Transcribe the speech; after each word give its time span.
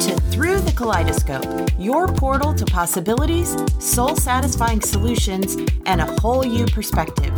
to 0.00 0.14
Through 0.30 0.60
the 0.60 0.72
Kaleidoscope, 0.72 1.70
your 1.78 2.06
portal 2.06 2.52
to 2.52 2.66
possibilities, 2.66 3.56
soul 3.78 4.14
satisfying 4.14 4.82
solutions, 4.82 5.56
and 5.86 6.02
a 6.02 6.20
whole 6.20 6.44
you 6.44 6.66
perspective. 6.66 7.32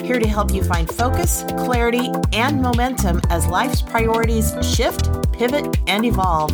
Here 0.00 0.18
to 0.18 0.26
help 0.26 0.52
you 0.52 0.64
find 0.64 0.92
focus, 0.92 1.44
clarity, 1.58 2.10
and 2.32 2.60
momentum 2.60 3.20
as 3.30 3.46
life's 3.46 3.82
priorities 3.82 4.52
shift, 4.62 5.10
pivot, 5.32 5.78
and 5.86 6.04
evolve. 6.04 6.50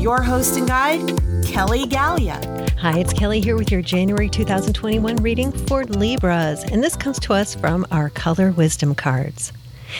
Your 0.00 0.22
host 0.22 0.56
and 0.56 0.66
guide, 0.66 1.20
Kelly 1.44 1.86
Gallia. 1.86 2.40
Hi, 2.78 2.98
it's 2.98 3.12
Kelly 3.12 3.40
here 3.40 3.56
with 3.56 3.70
your 3.70 3.82
January 3.82 4.30
2021 4.30 5.16
reading 5.16 5.52
for 5.52 5.84
Libras, 5.84 6.64
and 6.64 6.82
this 6.82 6.96
comes 6.96 7.18
to 7.20 7.34
us 7.34 7.54
from 7.54 7.86
our 7.90 8.08
Color 8.08 8.52
Wisdom 8.52 8.94
cards. 8.94 9.52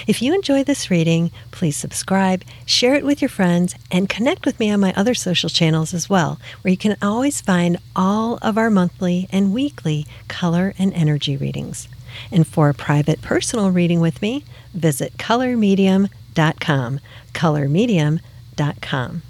If 0.06 0.22
you 0.22 0.34
enjoy 0.34 0.64
this 0.64 0.90
reading, 0.90 1.30
please 1.50 1.76
subscribe, 1.76 2.42
share 2.64 2.94
it 2.94 3.04
with 3.04 3.20
your 3.22 3.28
friends, 3.28 3.74
and 3.90 4.08
connect 4.08 4.46
with 4.46 4.58
me 4.58 4.70
on 4.70 4.80
my 4.80 4.92
other 4.94 5.14
social 5.14 5.48
channels 5.48 5.94
as 5.94 6.10
well, 6.10 6.40
where 6.62 6.70
you 6.70 6.76
can 6.76 6.96
always 7.00 7.40
find 7.40 7.78
all 7.94 8.38
of 8.42 8.58
our 8.58 8.70
monthly 8.70 9.28
and 9.30 9.52
weekly 9.52 10.06
color 10.28 10.74
and 10.78 10.92
energy 10.94 11.36
readings. 11.36 11.88
And 12.30 12.46
for 12.46 12.68
a 12.68 12.74
private 12.74 13.22
personal 13.22 13.70
reading 13.70 14.00
with 14.00 14.22
me, 14.22 14.44
visit 14.74 15.16
colormedium.com. 15.18 17.00
Colormedium.com. 17.32 19.22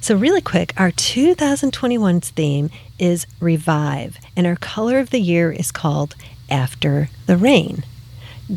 So, 0.00 0.14
really 0.14 0.40
quick, 0.40 0.72
our 0.76 0.92
2021's 0.92 2.30
theme 2.30 2.70
is 2.98 3.26
Revive, 3.40 4.16
and 4.36 4.46
our 4.46 4.56
color 4.56 4.98
of 4.98 5.10
the 5.10 5.20
year 5.20 5.50
is 5.50 5.72
called 5.72 6.14
After 6.48 7.08
the 7.26 7.36
Rain. 7.36 7.84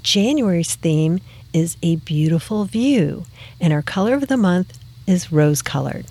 January's 0.01 0.75
theme 0.75 1.19
is 1.53 1.77
a 1.81 1.95
beautiful 1.97 2.65
view, 2.65 3.25
and 3.61 3.71
our 3.71 3.81
color 3.81 4.13
of 4.13 4.27
the 4.27 4.37
month 4.37 4.77
is 5.07 5.31
rose 5.31 5.61
colored. 5.61 6.05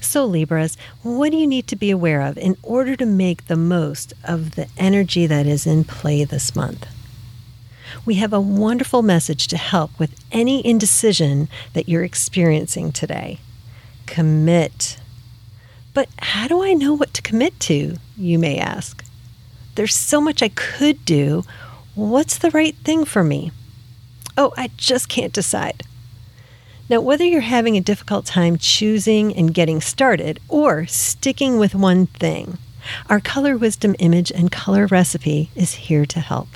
So, 0.00 0.24
Libras, 0.24 0.76
what 1.02 1.32
do 1.32 1.38
you 1.38 1.46
need 1.46 1.66
to 1.68 1.76
be 1.76 1.90
aware 1.90 2.20
of 2.20 2.36
in 2.36 2.56
order 2.62 2.94
to 2.96 3.06
make 3.06 3.46
the 3.46 3.56
most 3.56 4.12
of 4.22 4.54
the 4.54 4.68
energy 4.76 5.26
that 5.26 5.46
is 5.46 5.66
in 5.66 5.84
play 5.84 6.24
this 6.24 6.54
month? 6.54 6.86
We 8.04 8.14
have 8.16 8.32
a 8.32 8.40
wonderful 8.40 9.02
message 9.02 9.48
to 9.48 9.56
help 9.56 9.98
with 9.98 10.14
any 10.30 10.64
indecision 10.64 11.48
that 11.72 11.88
you're 11.88 12.04
experiencing 12.04 12.92
today. 12.92 13.38
Commit. 14.06 14.98
But 15.94 16.08
how 16.18 16.48
do 16.48 16.62
I 16.62 16.74
know 16.74 16.94
what 16.94 17.12
to 17.14 17.22
commit 17.22 17.58
to? 17.60 17.96
You 18.16 18.38
may 18.38 18.58
ask. 18.58 19.04
There's 19.74 19.94
so 19.94 20.20
much 20.20 20.42
I 20.42 20.48
could 20.48 21.04
do 21.04 21.44
What's 21.94 22.38
the 22.38 22.50
right 22.52 22.74
thing 22.74 23.04
for 23.04 23.22
me? 23.22 23.52
Oh, 24.38 24.54
I 24.56 24.70
just 24.78 25.10
can't 25.10 25.32
decide. 25.32 25.82
Now, 26.88 27.02
whether 27.02 27.24
you're 27.24 27.42
having 27.42 27.76
a 27.76 27.82
difficult 27.82 28.24
time 28.24 28.56
choosing 28.56 29.36
and 29.36 29.52
getting 29.52 29.82
started 29.82 30.40
or 30.48 30.86
sticking 30.86 31.58
with 31.58 31.74
one 31.74 32.06
thing, 32.06 32.56
our 33.10 33.20
Color 33.20 33.58
Wisdom 33.58 33.94
image 33.98 34.32
and 34.32 34.50
color 34.50 34.86
recipe 34.86 35.50
is 35.54 35.74
here 35.74 36.06
to 36.06 36.20
help. 36.20 36.48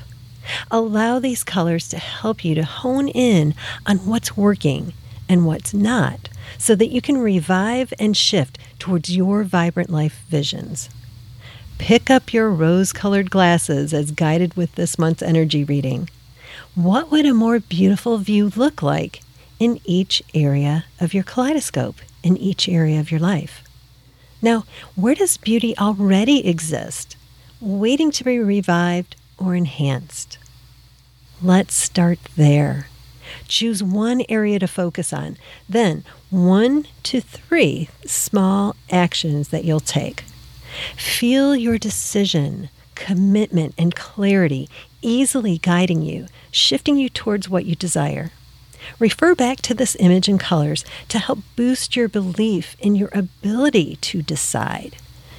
Allow 0.71 1.19
these 1.19 1.45
colors 1.45 1.87
to 1.91 1.99
help 1.99 2.43
you 2.43 2.55
to 2.55 2.65
hone 2.65 3.09
in 3.09 3.55
on 3.85 3.99
what's 4.07 4.39
working 4.39 4.95
and 5.29 5.45
what's 5.45 5.75
not 5.75 6.31
so 6.57 6.75
that 6.75 6.89
you 6.89 7.03
can 7.03 7.19
revive 7.19 7.93
and 7.99 8.17
shift 8.17 8.59
towards 8.79 9.15
your 9.15 9.45
vibrant 9.45 9.91
life 9.91 10.25
visions. 10.31 10.89
Pick 11.79 12.11
up 12.11 12.33
your 12.33 12.51
rose 12.51 12.93
colored 12.93 13.31
glasses 13.31 13.95
as 13.95 14.11
guided 14.11 14.55
with 14.55 14.75
this 14.75 14.99
month's 14.99 15.23
energy 15.23 15.63
reading. 15.63 16.09
What 16.75 17.11
would 17.11 17.27
a 17.27 17.35
more 17.35 17.61
beautiful 17.61 18.19
view 18.19 18.51
look 18.57 18.83
like 18.83 19.21
in 19.61 19.81
each 19.85 20.23
area 20.35 20.85
of 21.01 21.15
your 21.15 21.23
kaleidoscope, 21.23 21.97
in 22.23 22.37
each 22.37 22.69
area 22.69 22.99
of 22.99 23.11
your 23.11 23.21
life? 23.21 23.63
Now, 24.43 24.65
where 24.95 25.15
does 25.15 25.37
beauty 25.37 25.77
already 25.79 26.47
exist, 26.47 27.17
waiting 27.61 28.11
to 28.13 28.25
be 28.25 28.39
revived 28.39 29.17
or 29.39 29.55
enhanced? 29.55 30.39
Let's 31.43 31.75
start 31.75 32.19
there. 32.37 32.89
Choose 33.49 33.83
one 33.83 34.23
area 34.29 34.59
to 34.59 34.67
focus 34.67 35.13
on, 35.13 35.37
then 35.69 36.05
one 36.31 36.87
to 37.05 37.21
three 37.21 37.89
small 38.05 38.77
actions 38.91 39.49
that 39.49 39.65
you'll 39.65 39.81
take. 39.81 40.25
Feel 40.97 41.57
your 41.57 41.79
decision, 41.79 42.71
commitment, 42.95 43.75
and 43.79 43.95
clarity 43.95 44.69
easily 45.03 45.59
guiding 45.59 46.03
you, 46.03 46.27
shifting 46.51 46.97
you 46.97 47.09
towards 47.09 47.49
what 47.49 47.65
you 47.65 47.75
desire. 47.77 48.31
Refer 48.99 49.35
back 49.35 49.61
to 49.63 49.75
this 49.75 49.97
image 50.01 50.29
and 50.29 50.39
colors 50.39 50.85
to 51.09 51.19
help 51.19 51.39
boost 51.55 51.97
your 51.97 52.09
belief 52.09 52.77
in 52.81 52.95
your 52.95 53.11
ability 53.13 53.97
to 53.97 54.23
decide, 54.23 54.97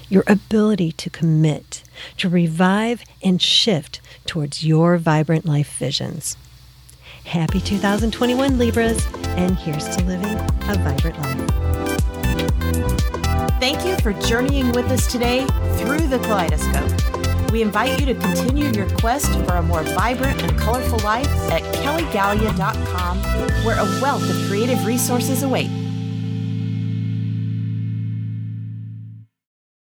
your 0.10 0.24
ability 0.28 0.92
to 0.94 1.10
commit, 1.10 1.84
to 2.18 2.30
revive 2.30 3.04
and 3.24 3.42
shift 3.42 4.02
towards 4.26 4.66
your 4.66 4.98
vibrant 4.98 5.46
life 5.46 5.78
visions. 5.78 6.38
Happy 7.26 7.60
2021, 7.60 8.58
Libras, 8.58 9.06
and 9.36 9.58
here's 9.60 9.88
to 9.98 10.04
living 10.06 10.38
a 10.70 10.78
vibrant 10.78 11.20
life. 11.20 11.87
Thank 13.60 13.86
you 13.86 13.98
for 13.98 14.14
journeying 14.28 14.72
with 14.74 14.86
us 14.92 15.12
today 15.12 15.44
through 15.78 16.08
the 16.08 16.20
kaleidoscope. 16.20 17.52
We 17.52 17.64
invite 17.64 18.00
you 18.00 18.06
to 18.06 18.14
continue 18.14 18.66
your 18.66 18.88
quest 18.98 19.34
for 19.46 19.56
a 19.56 19.64
more 19.64 19.82
vibrant 19.82 20.44
and 20.44 20.56
colorful 20.60 21.00
life 21.00 21.28
at 21.52 21.64
kellygallia.com, 21.76 23.18
where 23.66 23.80
a 23.80 24.02
wealth 24.02 24.30
of 24.30 24.48
creative 24.48 24.86
resources 24.86 25.42
await. 25.42 25.87